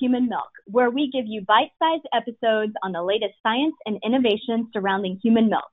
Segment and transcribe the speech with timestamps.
[0.00, 4.70] Human Milk, where we give you bite sized episodes on the latest science and innovation
[4.72, 5.70] surrounding human milk.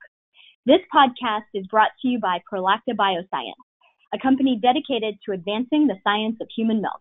[0.66, 3.54] This podcast is brought to you by Prolacta Bioscience,
[4.14, 7.00] a company dedicated to advancing the science of human milk.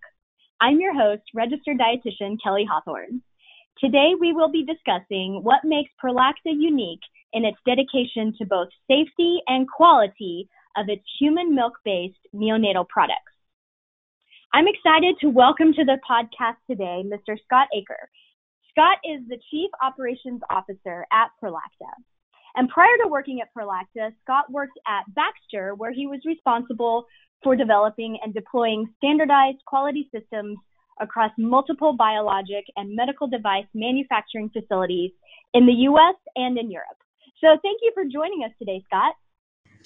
[0.61, 3.21] I'm your host, registered dietitian Kelly Hawthorne.
[3.79, 7.03] Today, we will be discussing what makes Prolacta unique
[7.33, 13.36] in its dedication to both safety and quality of its human milk based neonatal products.
[14.53, 17.37] I'm excited to welcome to the podcast today Mr.
[17.45, 18.07] Scott Aker.
[18.71, 21.93] Scott is the Chief Operations Officer at Prolacta.
[22.55, 27.07] And prior to working at Prolacta, Scott worked at Baxter, where he was responsible
[27.43, 30.57] for developing and deploying standardized quality systems
[31.01, 35.11] across multiple biologic and medical device manufacturing facilities
[35.53, 36.97] in the US and in Europe.
[37.43, 39.15] So thank you for joining us today, Scott.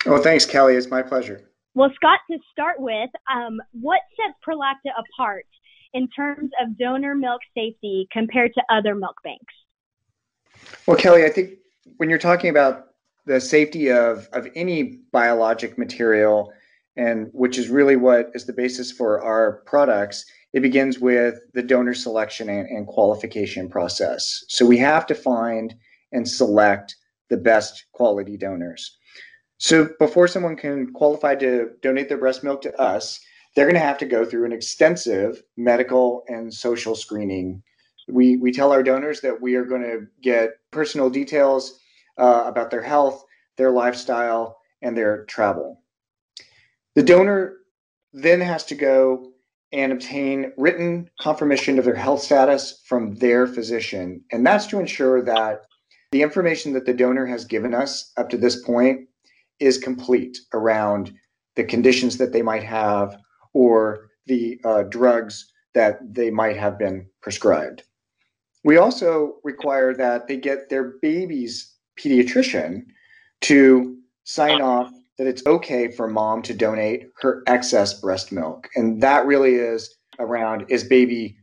[0.06, 0.76] Oh, thanks, Kelly.
[0.76, 1.49] It's my pleasure.
[1.74, 5.46] Well, Scott, to start with, um, what sets Prolacta apart
[5.92, 9.54] in terms of donor milk safety compared to other milk banks?
[10.86, 11.50] Well, Kelly, I think
[11.96, 12.88] when you're talking about
[13.26, 16.52] the safety of, of any biologic material,
[16.96, 21.62] and which is really what is the basis for our products, it begins with the
[21.62, 24.44] donor selection and, and qualification process.
[24.48, 25.74] So we have to find
[26.12, 26.96] and select
[27.28, 28.98] the best quality donors.
[29.60, 33.20] So before someone can qualify to donate their breast milk to us,
[33.54, 37.62] they're going to have to go through an extensive medical and social screening.
[38.08, 41.78] We, we tell our donors that we are going to get personal details
[42.16, 43.22] uh, about their health,
[43.58, 45.82] their lifestyle, and their travel.
[46.94, 47.58] The donor
[48.14, 49.30] then has to go
[49.72, 54.24] and obtain written confirmation of their health status from their physician.
[54.32, 55.66] And that's to ensure that
[56.12, 59.06] the information that the donor has given us up to this point
[59.60, 61.12] is complete around
[61.56, 63.16] the conditions that they might have
[63.52, 67.82] or the uh, drugs that they might have been prescribed.
[68.64, 72.84] We also require that they get their baby's pediatrician
[73.42, 78.68] to sign off that it's okay for mom to donate her excess breast milk.
[78.74, 81.36] And that really is around is baby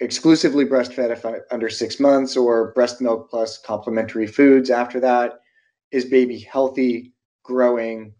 [0.00, 5.40] exclusively breastfed if under six months or breast milk plus complementary foods after that?
[5.90, 7.12] Is baby healthy?
[7.48, 8.12] Growing,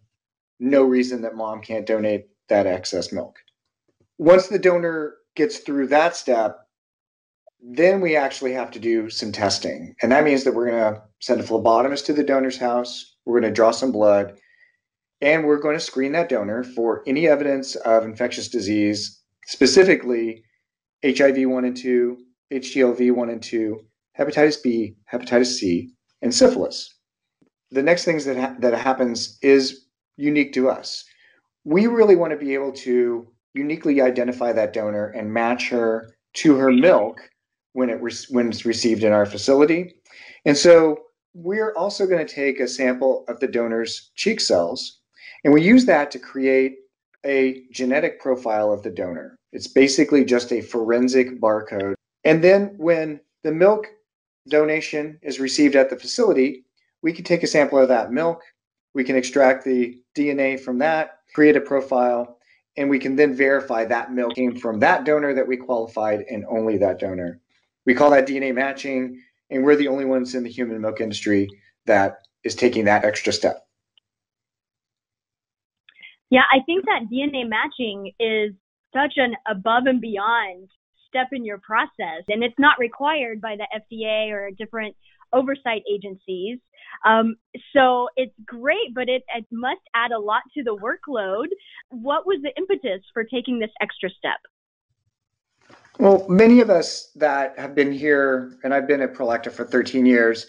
[0.59, 3.37] no reason that mom can't donate that excess milk.
[4.17, 6.57] Once the donor gets through that step,
[7.61, 9.93] then we actually have to do some testing.
[10.01, 13.39] And that means that we're going to send a phlebotomist to the donor's house, we're
[13.39, 14.39] going to draw some blood,
[15.21, 20.43] and we're going to screen that donor for any evidence of infectious disease, specifically
[21.05, 22.17] HIV 1 and 2,
[22.51, 23.79] HTLV 1 and 2,
[24.17, 25.91] hepatitis B, hepatitis C,
[26.21, 26.98] and syphilis
[27.71, 29.85] the next things that ha- that happens is
[30.17, 31.03] unique to us.
[31.65, 36.55] We really want to be able to uniquely identify that donor and match her to
[36.55, 37.21] her milk
[37.73, 39.95] when it re- when it's received in our facility.
[40.45, 40.99] And so
[41.33, 44.99] we're also going to take a sample of the donor's cheek cells
[45.43, 46.77] and we use that to create
[47.25, 49.35] a genetic profile of the donor.
[49.51, 51.95] It's basically just a forensic barcode.
[52.23, 53.87] And then when the milk
[54.47, 56.65] donation is received at the facility,
[57.01, 58.41] we can take a sample of that milk,
[58.93, 62.37] we can extract the DNA from that, create a profile,
[62.77, 66.45] and we can then verify that milk came from that donor that we qualified and
[66.45, 67.39] only that donor.
[67.85, 71.47] We call that DNA matching, and we're the only ones in the human milk industry
[71.85, 73.65] that is taking that extra step.
[76.29, 78.53] Yeah, I think that DNA matching is
[78.93, 80.69] such an above and beyond
[81.07, 84.95] step in your process, and it's not required by the FDA or a different
[85.33, 86.59] oversight agencies.
[87.05, 87.35] Um,
[87.73, 91.47] so it's great, but it, it must add a lot to the workload.
[91.89, 94.39] What was the impetus for taking this extra step?
[95.99, 100.05] Well, many of us that have been here, and I've been at Prolacta for 13
[100.05, 100.47] years,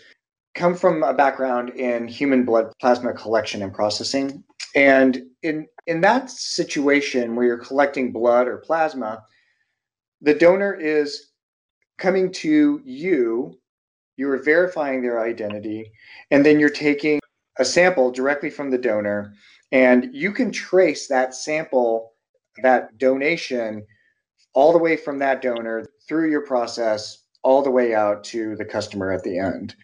[0.54, 4.44] come from a background in human blood plasma collection and processing.
[4.74, 9.24] And in, in that situation where you're collecting blood or plasma,
[10.21, 11.30] the donor is
[11.98, 13.59] coming to you
[14.21, 15.91] you are verifying their identity,
[16.31, 17.19] and then you're taking
[17.59, 19.33] a sample directly from the donor,
[19.72, 22.13] and you can trace that sample,
[22.63, 23.83] that donation,
[24.53, 28.65] all the way from that donor through your process, all the way out to the
[28.65, 29.75] customer at the end.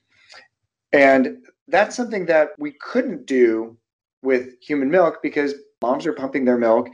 [0.92, 1.38] And
[1.68, 3.74] that's something that we couldn't do
[4.22, 6.90] with human milk because moms are pumping their milk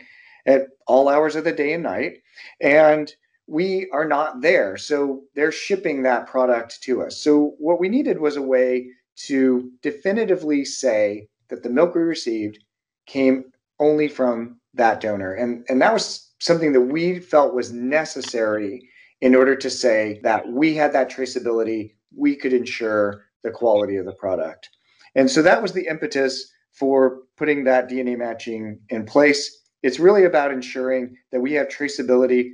[0.47, 2.19] at all hours of the day and night.
[2.61, 3.13] And
[3.53, 4.79] we are not there.
[4.79, 7.19] So they're shipping that product to us.
[7.19, 8.89] So what we needed was a way
[9.27, 12.59] to definitively say that the milk we received
[13.07, 13.45] came
[13.79, 15.35] only from that donor.
[15.35, 18.89] And, and that was something that we felt was necessary
[19.21, 24.07] in order to say that we had that traceability, we could ensure the quality of
[24.07, 24.71] the product.
[25.15, 29.59] And so that was the impetus for putting that DNA matching in place.
[29.83, 32.53] It's really about ensuring that we have traceability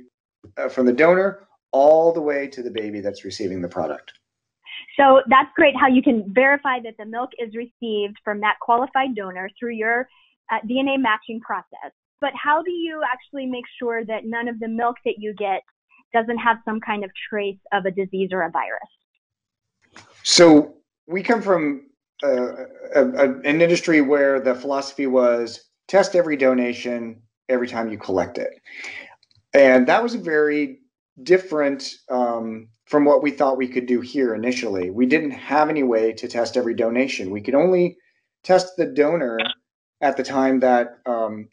[0.57, 4.13] uh, from the donor all the way to the baby that's receiving the product.
[4.97, 9.15] So that's great how you can verify that the milk is received from that qualified
[9.15, 10.07] donor through your
[10.51, 11.91] uh, DNA matching process.
[12.21, 15.61] But how do you actually make sure that none of the milk that you get
[16.13, 20.03] doesn't have some kind of trace of a disease or a virus?
[20.23, 20.75] So
[21.07, 21.87] we come from
[22.23, 22.51] uh,
[22.95, 28.37] a, a, an industry where the philosophy was test every donation every time you collect
[28.37, 28.49] it.
[29.53, 30.79] And that was very
[31.23, 34.89] different um, from what we thought we could do here initially.
[34.89, 37.31] We didn't have any way to test every donation.
[37.31, 37.97] We could only
[38.43, 39.39] test the donor
[40.01, 41.49] at the time that um,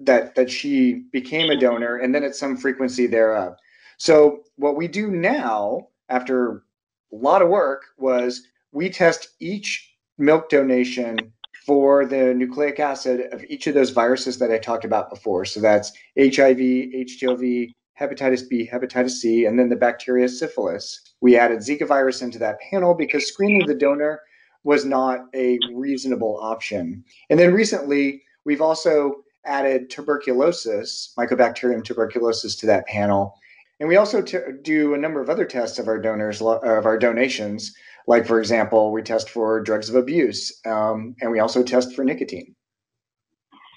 [0.00, 3.54] that that she became a donor, and then at some frequency thereof.
[3.98, 6.64] So what we do now, after
[7.12, 8.42] a lot of work, was
[8.72, 11.32] we test each milk donation
[11.66, 15.44] for the nucleic acid of each of those viruses that I talked about before.
[15.44, 21.00] So that's HIV, HTLV, hepatitis B, hepatitis C, and then the bacteria syphilis.
[21.20, 24.20] We added Zika virus into that panel because screening the donor
[24.62, 27.04] was not a reasonable option.
[27.30, 29.14] And then recently, we've also
[29.44, 33.34] added tuberculosis, Mycobacterium tuberculosis, to that panel.
[33.78, 36.98] And we also t- do a number of other tests of our donors, of our
[36.98, 37.74] donations.
[38.06, 42.04] Like, for example, we test for drugs of abuse, um, and we also test for
[42.04, 42.54] nicotine.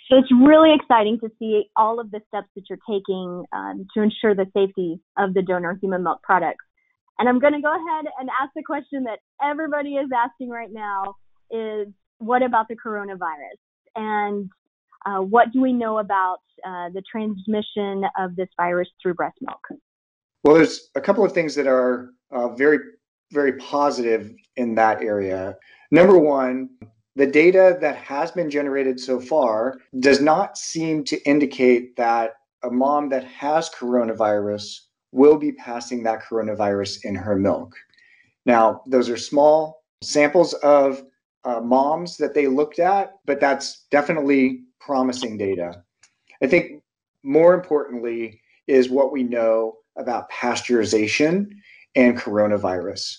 [0.10, 4.02] So it's really exciting to see all of the steps that you're taking um, to
[4.02, 6.66] ensure the safety of the donor human milk products.
[7.20, 10.72] And I'm going to go ahead and ask the question that everybody is asking right
[10.72, 11.16] now
[11.52, 11.88] is
[12.18, 13.60] what about the coronavirus?
[13.96, 14.50] And
[15.06, 19.60] uh, what do we know about uh, the transmission of this virus through breast milk?
[20.44, 22.80] Well, there's a couple of things that are uh, very,
[23.32, 25.58] very positive in that area.
[25.92, 26.70] Number one,
[27.16, 32.70] the data that has been generated so far does not seem to indicate that a
[32.70, 34.82] mom that has coronavirus
[35.12, 37.76] will be passing that coronavirus in her milk.
[38.46, 41.04] Now, those are small samples of
[41.44, 45.84] uh, moms that they looked at, but that's definitely promising data.
[46.42, 46.84] I think
[47.24, 51.50] more importantly is what we know about pasteurization
[51.96, 53.18] and coronavirus.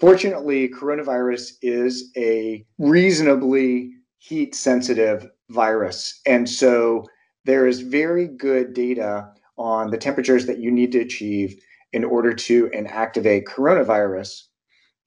[0.00, 6.20] Fortunately, coronavirus is a reasonably heat sensitive virus.
[6.26, 7.04] And so
[7.44, 11.56] there is very good data on the temperatures that you need to achieve
[11.92, 14.42] in order to inactivate coronavirus.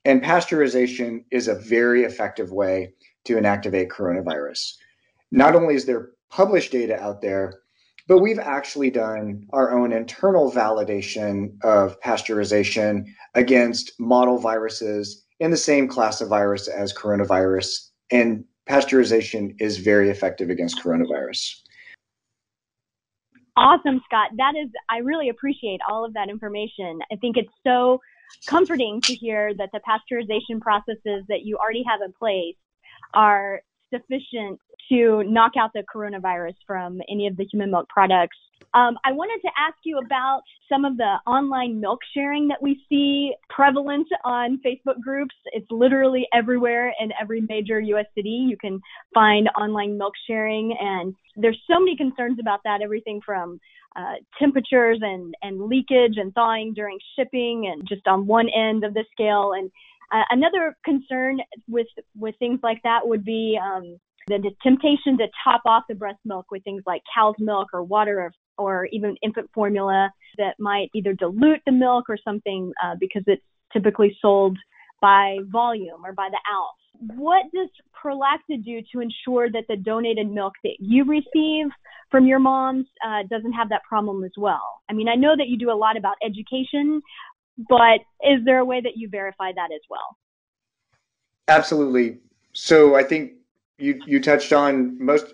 [0.05, 2.93] And pasteurization is a very effective way
[3.25, 4.75] to inactivate coronavirus.
[5.31, 7.61] Not only is there published data out there,
[8.07, 15.57] but we've actually done our own internal validation of pasteurization against model viruses in the
[15.57, 17.89] same class of virus as coronavirus.
[18.11, 21.61] And pasteurization is very effective against coronavirus.
[23.57, 24.31] Awesome, Scott.
[24.37, 26.99] That is, I really appreciate all of that information.
[27.11, 28.01] I think it's so
[28.47, 32.55] comforting to hear that the pasteurization processes that you already have in place
[33.13, 33.61] are
[33.93, 38.37] sufficient to knock out the coronavirus from any of the human milk products.
[38.73, 42.81] Um, I wanted to ask you about some of the online milk sharing that we
[42.89, 45.35] see prevalent on Facebook groups.
[45.47, 48.05] It's literally everywhere in every major U.S.
[48.15, 48.45] city.
[48.49, 48.81] You can
[49.13, 52.81] find online milk sharing, and there's so many concerns about that.
[52.81, 53.59] Everything from
[53.95, 58.93] uh, temperatures and, and leakage and thawing during shipping, and just on one end of
[58.93, 59.53] the scale.
[59.57, 59.71] And
[60.11, 61.39] uh, another concern
[61.69, 61.87] with
[62.17, 66.47] with things like that would be um, the, temptation to top off the breast milk
[66.51, 71.13] with things like cow's milk or water or, or even infant formula that might either
[71.13, 74.57] dilute the milk or something uh, because it's typically sold
[75.01, 77.17] by volume or by the ounce.
[77.17, 77.67] What does
[78.01, 81.67] Prolacta do to ensure that the donated milk that you receive
[82.09, 84.81] from your moms uh, doesn't have that problem as well?
[84.89, 87.01] I mean, I know that you do a lot about education,
[87.69, 90.17] but is there a way that you verify that as well?
[91.47, 92.19] Absolutely.
[92.53, 93.33] So I think
[93.77, 95.27] you you touched on most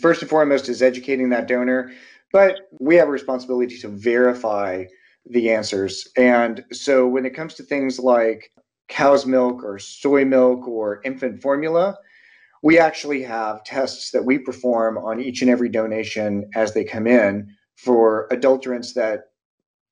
[0.00, 1.92] first and foremost is educating that donor,
[2.32, 4.84] but we have a responsibility to verify
[5.30, 6.08] the answers.
[6.16, 8.52] And so when it comes to things like
[8.88, 11.96] cow's milk or soy milk or infant formula,
[12.62, 17.06] we actually have tests that we perform on each and every donation as they come
[17.06, 19.30] in for adulterants that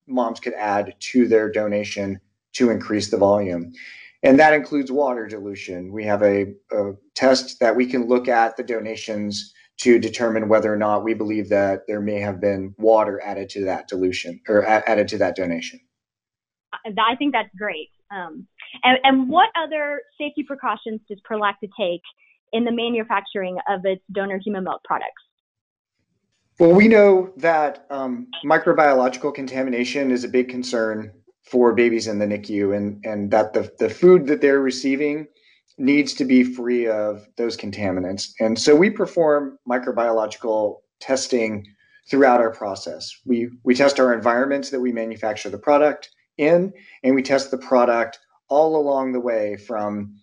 [0.07, 2.21] moms could add to their donation
[2.53, 3.73] to increase the volume
[4.27, 5.93] and that includes water dilution.
[5.93, 10.73] We have a, a, test that we can look at the donations to determine whether
[10.73, 14.61] or not we believe that there may have been water added to that dilution or
[14.61, 15.79] a- added to that donation.
[16.75, 17.91] I think that's great.
[18.11, 18.47] Um,
[18.83, 22.03] and, and what other safety precautions does Prolacta take
[22.53, 25.23] in the manufacturing of its donor human milk products?
[26.59, 31.13] Well, we know that um, microbiological contamination is a big concern
[31.47, 35.27] for babies in the NICU, and, and that the, the food that they're receiving
[35.79, 38.33] needs to be free of those contaminants.
[38.41, 41.67] And so we perform microbiological testing
[42.09, 43.21] throughout our process.
[43.25, 46.73] We, we test our environments that we manufacture the product in,
[47.03, 50.17] and we test the product all along the way from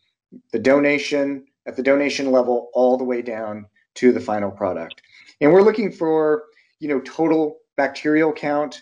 [0.52, 3.66] the donation, at the donation level, all the way down
[3.96, 5.02] to the final product.
[5.40, 6.46] And we're looking for,
[6.80, 8.82] you know, total bacterial count.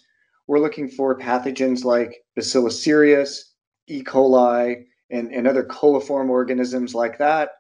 [0.51, 3.53] We're looking for pathogens like Bacillus cereus,
[3.87, 4.03] E.
[4.03, 7.51] coli, and, and other coliform organisms like that.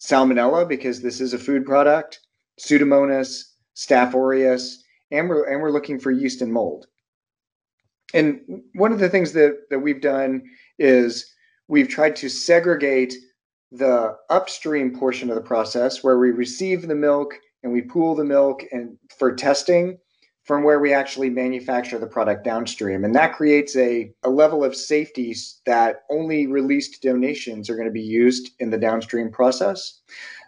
[0.00, 2.18] Salmonella, because this is a food product,
[2.60, 3.44] Pseudomonas,
[3.76, 4.82] Staph aureus,
[5.12, 6.88] and we're, and we're looking for yeast and mold.
[8.12, 8.40] And
[8.74, 10.42] one of the things that, that we've done
[10.80, 11.32] is
[11.68, 13.14] we've tried to segregate
[13.70, 18.24] the upstream portion of the process where we receive the milk and we pool the
[18.24, 19.96] milk and for testing
[20.44, 23.04] from where we actually manufacture the product downstream.
[23.04, 25.34] And that creates a, a level of safety
[25.64, 30.00] that only released donations are going to be used in the downstream process.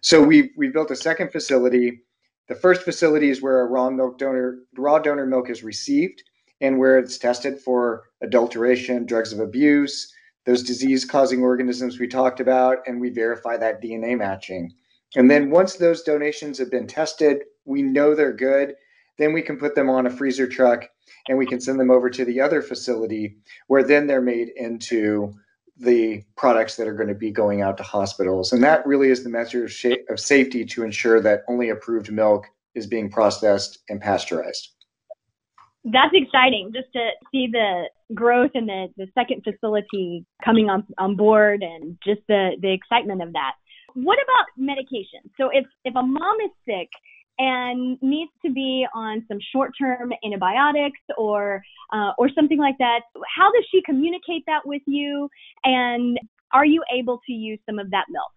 [0.02, 2.02] So we we built a second facility.
[2.48, 6.22] The first facility is where a raw milk donor raw donor milk is received
[6.60, 10.12] and where it's tested for adulteration, drugs of abuse,
[10.44, 14.72] those disease causing organisms we talked about, and we verify that DNA matching.
[15.16, 18.74] And then once those donations have been tested, we know they're good,
[19.18, 20.88] then we can put them on a freezer truck
[21.28, 25.34] and we can send them over to the other facility where then they're made into
[25.78, 28.52] the products that are going to be going out to hospitals.
[28.52, 32.10] And that really is the measure of, sh- of safety to ensure that only approved
[32.10, 34.76] milk is being processed and pasteurized
[35.92, 41.16] that's exciting just to see the growth in the, the second facility coming on, on
[41.16, 43.52] board and just the, the excitement of that.
[43.94, 45.20] What about medication?
[45.38, 46.88] So if, if a mom is sick
[47.38, 51.62] and needs to be on some short-term antibiotics or
[51.92, 53.00] uh, or something like that,
[53.34, 55.28] how does she communicate that with you?
[55.64, 56.18] And
[56.52, 58.32] are you able to use some of that milk?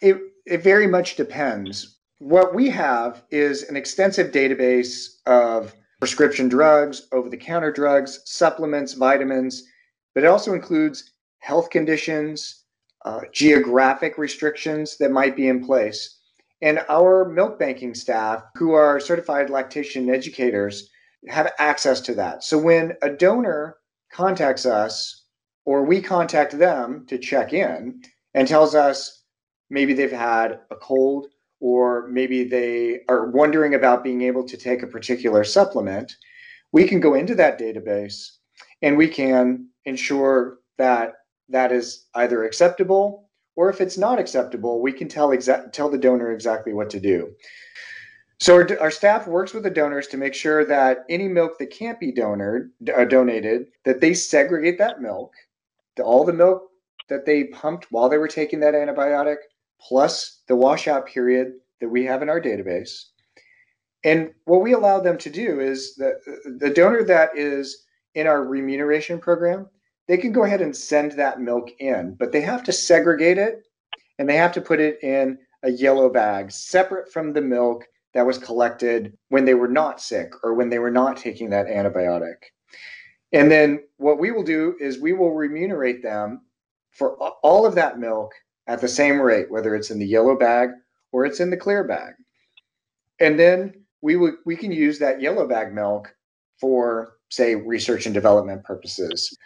[0.00, 1.98] It it very much depends.
[2.18, 8.94] What we have is an extensive database of prescription drugs, over the counter drugs, supplements,
[8.94, 9.64] vitamins,
[10.14, 12.64] but it also includes health conditions,
[13.04, 16.15] uh, geographic restrictions that might be in place.
[16.62, 20.88] And our milk banking staff, who are certified lactation educators,
[21.28, 22.44] have access to that.
[22.44, 23.76] So when a donor
[24.12, 25.24] contacts us
[25.64, 28.00] or we contact them to check in
[28.34, 29.24] and tells us
[29.68, 31.26] maybe they've had a cold
[31.60, 36.16] or maybe they are wondering about being able to take a particular supplement,
[36.72, 38.28] we can go into that database
[38.82, 41.14] and we can ensure that
[41.48, 43.25] that is either acceptable
[43.56, 47.00] or if it's not acceptable, we can tell exa- tell the donor exactly what to
[47.00, 47.32] do.
[48.38, 51.70] So our, our, staff works with the donors to make sure that any milk that
[51.70, 55.32] can't be donored, uh, donated, that they segregate that milk,
[55.96, 56.62] the, all the milk
[57.08, 59.36] that they pumped while they were taking that antibiotic,
[59.80, 63.04] plus the washout period that we have in our database.
[64.04, 66.16] And what we allow them to do is that
[66.58, 67.84] the donor that is
[68.14, 69.68] in our remuneration program,
[70.08, 73.66] they can go ahead and send that milk in, but they have to segregate it
[74.18, 77.84] and they have to put it in a yellow bag separate from the milk
[78.14, 81.66] that was collected when they were not sick or when they were not taking that
[81.66, 82.36] antibiotic.
[83.32, 86.42] And then what we will do is we will remunerate them
[86.92, 88.32] for all of that milk
[88.68, 90.70] at the same rate, whether it's in the yellow bag
[91.12, 92.14] or it's in the clear bag.
[93.20, 96.14] And then we would we can use that yellow bag milk
[96.60, 99.36] for say research and development purposes.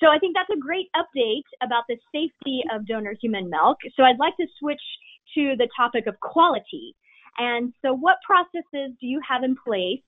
[0.00, 3.78] So I think that's a great update about the safety of donor human milk.
[3.96, 4.80] So I'd like to switch
[5.34, 6.94] to the topic of quality.
[7.38, 10.00] And so what processes do you have in place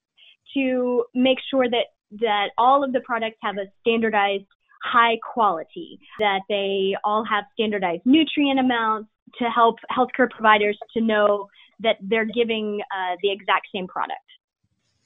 [0.54, 1.87] to make sure that
[2.20, 4.47] that all of the products have a standardized
[4.82, 11.47] high quality, that they all have standardized nutrient amounts to help healthcare providers to know
[11.78, 14.18] that they're giving uh, the exact same product?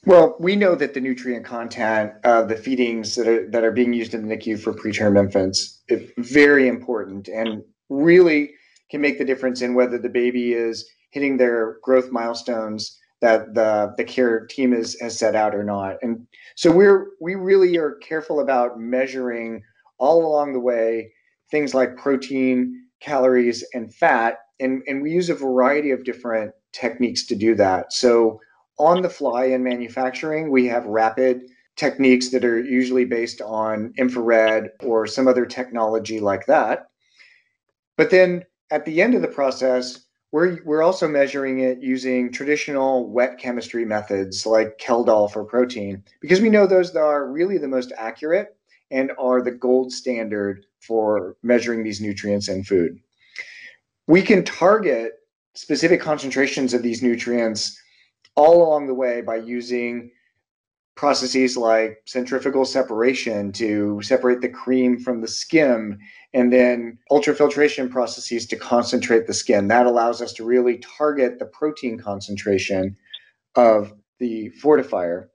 [0.07, 3.93] Well, we know that the nutrient content of the feedings that are that are being
[3.93, 8.53] used in the NICU for preterm infants is very important and really
[8.91, 13.95] can make the difference in whether the baby is hitting their growth milestones that the
[13.97, 15.97] the care team is, has set out or not.
[16.03, 19.63] And so we're we really are careful about measuring
[19.99, 21.13] all along the way
[21.51, 27.25] things like protein, calories, and fat, and and we use a variety of different techniques
[27.27, 27.93] to do that.
[27.93, 28.41] So
[28.79, 31.43] on the fly in manufacturing, we have rapid
[31.77, 36.87] techniques that are usually based on infrared or some other technology like that.
[37.97, 40.01] But then at the end of the process,
[40.33, 46.41] we're, we're also measuring it using traditional wet chemistry methods like Kjeldahl for protein, because
[46.41, 48.57] we know those are really the most accurate
[48.91, 52.99] and are the gold standard for measuring these nutrients in food.
[54.07, 55.13] We can target
[55.55, 57.81] specific concentrations of these nutrients
[58.37, 60.11] all along the way by using
[60.97, 65.99] processes like centrifugal separation to separate the cream from the skim
[66.33, 69.69] and then ultrafiltration processes to concentrate the skim.
[69.69, 72.97] That allows us to really target the protein concentration
[73.57, 75.29] of the fortifier.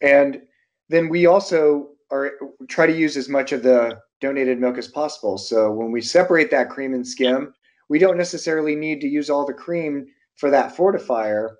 [0.00, 0.42] And
[0.88, 2.32] then we also are
[2.68, 5.36] try to use as much of the donated milk as possible.
[5.36, 7.52] So when we separate that cream and skim,
[7.88, 11.56] we don't necessarily need to use all the cream for that fortifier.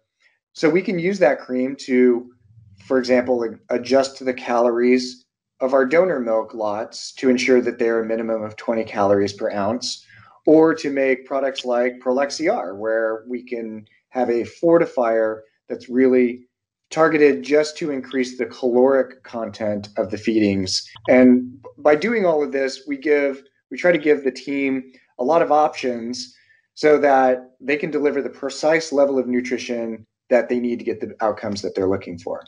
[0.56, 2.30] So we can use that cream to
[2.86, 5.25] for example, adjust the calories
[5.60, 9.50] of our donor milk lots to ensure that they're a minimum of 20 calories per
[9.50, 10.04] ounce,
[10.46, 16.46] or to make products like Prolact CR, where we can have a fortifier that's really
[16.90, 20.88] targeted just to increase the caloric content of the feedings.
[21.08, 25.25] And by doing all of this, we give we try to give the team a
[25.25, 26.32] lot of options
[26.75, 31.00] so that they can deliver the precise level of nutrition that they need to get
[31.00, 32.45] the outcomes that they're looking for.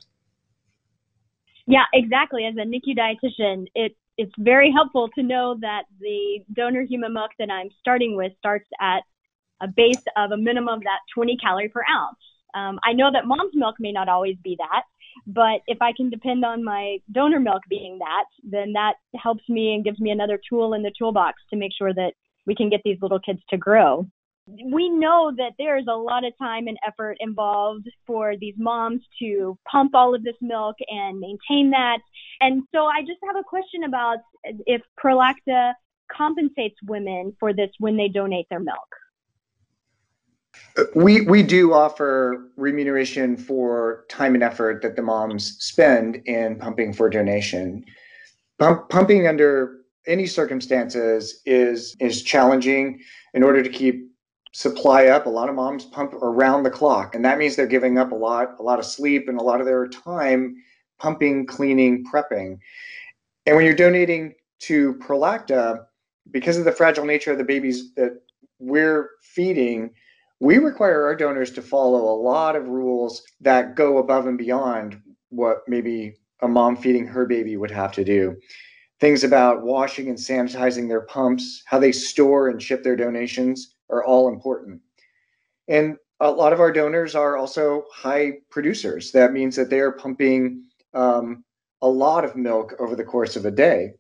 [1.67, 2.47] Yeah, exactly.
[2.47, 7.31] As a NICU dietitian, it it's very helpful to know that the donor human milk
[7.39, 9.03] that I'm starting with starts at
[9.61, 12.19] a base of a minimum of that 20 calorie per ounce.
[12.55, 14.83] Um, I know that mom's milk may not always be that,
[15.27, 19.75] but if I can depend on my donor milk being that, then that helps me
[19.75, 22.15] and gives me another tool in the toolbox to make sure that
[22.47, 24.09] we can get these little kids to grow
[24.65, 29.59] we know that there's a lot of time and effort involved for these moms to
[29.71, 31.99] pump all of this milk and maintain that.
[32.41, 34.19] And so I just have a question about
[34.67, 35.73] if Prolacta
[36.11, 38.89] compensates women for this when they donate their milk.
[40.95, 46.93] We we do offer remuneration for time and effort that the moms spend in pumping
[46.93, 47.85] for donation.
[48.59, 53.01] Pump, pumping under any circumstances is is challenging
[53.35, 54.08] in order to keep
[54.53, 55.27] supply up.
[55.27, 58.17] A lot of moms pump around the clock, and that means they're giving up a
[58.17, 60.57] lot, a lot of sleep and a lot of their time
[60.99, 62.59] pumping, cleaning, prepping.
[63.47, 65.85] And when you're donating to Prolacta,
[66.31, 68.21] because of the fragile nature of the babies that
[68.59, 69.91] we're feeding,
[70.41, 75.01] we require our donors to follow a lot of rules that go above and beyond
[75.31, 78.37] what maybe a mom feeding her baby would have to do.
[79.01, 84.05] Things about washing and sanitizing their pumps, how they store and ship their donations, are
[84.05, 84.81] all important.
[85.69, 89.13] And a lot of our donors are also high producers.
[89.13, 91.45] That means that they are pumping um,
[91.83, 93.93] a lot of milk over the course of a day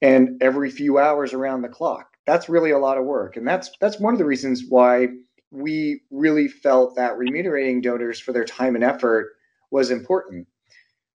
[0.00, 2.16] and every few hours around the clock.
[2.26, 3.36] That's really a lot of work.
[3.36, 5.08] And that's that's one of the reasons why
[5.50, 9.34] we really felt that remunerating donors for their time and effort
[9.70, 10.46] was important.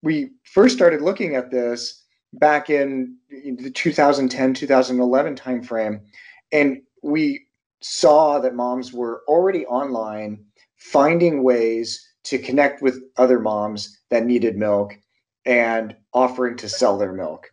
[0.04, 6.00] We first started looking at this back in the 2010 2011 timeframe
[6.54, 7.46] and we
[7.82, 10.44] saw that moms were already online
[10.78, 14.98] finding ways to connect with other moms that needed milk
[15.46, 17.50] and offering to sell their milk.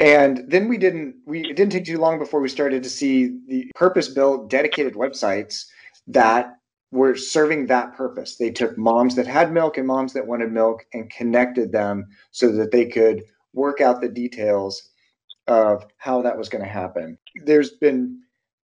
[0.00, 3.38] And then we didn't we it didn't take too long before we started to see
[3.46, 5.66] the purpose-built dedicated websites
[6.08, 6.56] that
[6.90, 8.36] were serving that purpose.
[8.36, 12.50] They took moms that had milk and moms that wanted milk and connected them so
[12.52, 13.22] that they could
[13.54, 14.90] work out the details
[15.46, 17.16] of how that was going to happen.
[17.44, 18.20] There's been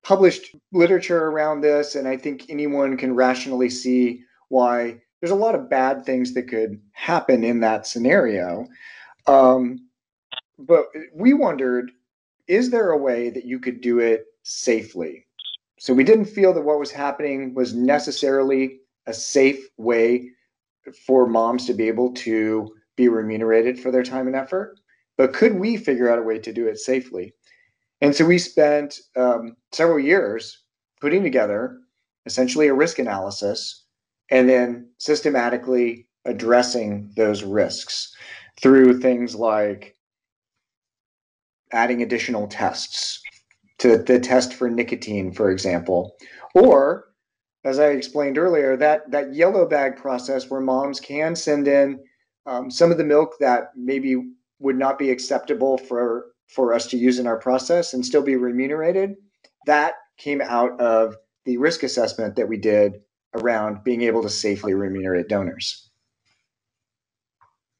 [0.08, 5.54] published literature around this, and I think anyone can rationally see why there's a lot
[5.54, 8.66] of bad things that could happen in that scenario.
[9.26, 9.86] Um,
[10.58, 11.90] but we wondered
[12.46, 15.26] is there a way that you could do it safely?
[15.78, 20.30] So we didn't feel that what was happening was necessarily a safe way
[21.06, 24.80] for moms to be able to be remunerated for their time and effort.
[25.18, 27.34] But could we figure out a way to do it safely?
[28.00, 30.62] And so we spent um, several years
[31.00, 31.78] putting together
[32.26, 33.84] essentially a risk analysis
[34.30, 38.14] and then systematically addressing those risks
[38.60, 39.96] through things like
[41.72, 43.20] adding additional tests
[43.78, 46.16] to the test for nicotine, for example,
[46.54, 47.08] or
[47.64, 52.00] as I explained earlier, that that yellow bag process where moms can send in
[52.46, 54.16] um, some of the milk that maybe
[54.58, 58.36] would not be acceptable for for us to use in our process and still be
[58.36, 59.16] remunerated,
[59.66, 63.00] that came out of the risk assessment that we did
[63.34, 65.90] around being able to safely remunerate donors.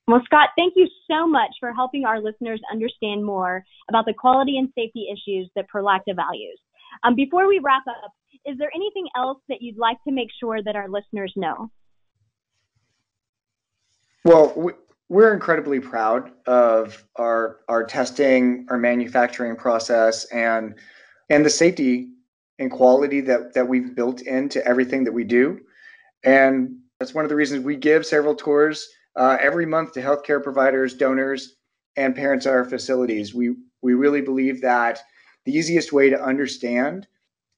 [0.06, 4.56] Well, Scott, thank you so much for helping our listeners understand more about the quality
[4.56, 6.58] and safety issues that Prolacta values.
[7.04, 8.12] Um, before we wrap up,
[8.46, 11.70] is there anything else that you'd like to make sure that our listeners know?
[14.24, 14.72] Well,
[15.08, 20.74] we're incredibly proud of our our testing, our manufacturing process, and
[21.30, 22.10] and the safety
[22.58, 25.60] and quality that that we've built into everything that we do.
[26.24, 30.42] And that's one of the reasons we give several tours uh, every month to healthcare
[30.42, 31.56] providers, donors,
[31.96, 33.34] and parents at our facilities.
[33.34, 35.00] We we really believe that
[35.44, 37.06] the easiest way to understand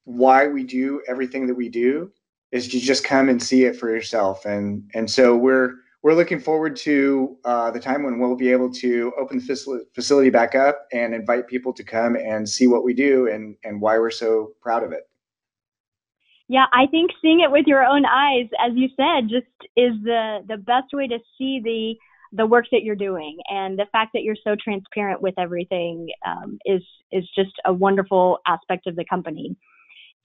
[0.05, 2.13] why we do everything that we do
[2.53, 4.45] is to just come and see it for yourself.
[4.45, 8.73] And and so we're we're looking forward to uh, the time when we'll be able
[8.73, 12.95] to open the facility back up and invite people to come and see what we
[12.95, 15.09] do and and why we're so proud of it.
[16.49, 20.41] Yeah, I think seeing it with your own eyes, as you said, just is the
[20.49, 21.95] the best way to see the
[22.33, 26.59] the work that you're doing and the fact that you're so transparent with everything um,
[26.65, 26.83] is
[27.13, 29.57] is just a wonderful aspect of the company.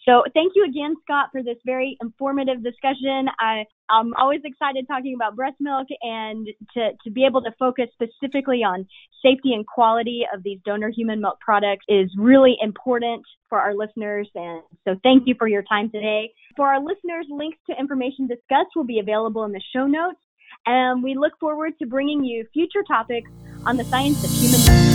[0.08, 3.26] So thank you again, Scott, for this very informative discussion.
[3.40, 7.88] I, I'm always excited talking about breast milk and to, to be able to focus
[7.94, 8.88] specifically on
[9.24, 14.30] safety and quality of these donor human milk products is really important for our listeners.
[14.36, 16.32] And so thank you for your time today.
[16.56, 20.20] For our listeners, links to information discussed will be available in the show notes.
[20.68, 23.30] And we look forward to bringing you future topics
[23.66, 24.95] on the science of human milk.